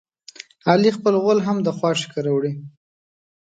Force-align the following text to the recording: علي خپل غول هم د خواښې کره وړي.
علي 0.71 0.89
خپل 0.97 1.13
غول 1.23 1.39
هم 1.47 1.57
د 1.63 1.67
خواښې 1.77 2.07
کره 2.13 2.31
وړي. 2.33 2.53